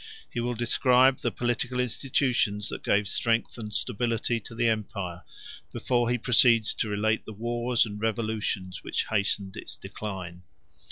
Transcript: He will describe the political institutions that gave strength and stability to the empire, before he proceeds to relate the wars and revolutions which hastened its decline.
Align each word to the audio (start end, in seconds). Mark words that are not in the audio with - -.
He 0.31 0.39
will 0.39 0.55
describe 0.55 1.19
the 1.19 1.29
political 1.31 1.79
institutions 1.79 2.69
that 2.69 2.81
gave 2.83 3.07
strength 3.07 3.59
and 3.59 3.71
stability 3.71 4.39
to 4.39 4.55
the 4.55 4.67
empire, 4.67 5.21
before 5.71 6.09
he 6.09 6.17
proceeds 6.17 6.73
to 6.73 6.89
relate 6.89 7.23
the 7.27 7.33
wars 7.33 7.85
and 7.85 8.01
revolutions 8.01 8.83
which 8.83 9.05
hastened 9.11 9.55
its 9.57 9.75
decline. 9.75 10.41